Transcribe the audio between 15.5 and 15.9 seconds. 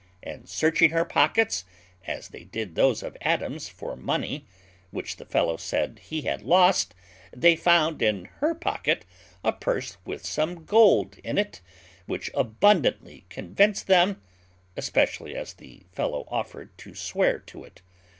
the